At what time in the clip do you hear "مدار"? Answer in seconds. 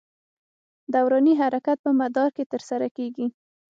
2.01-2.29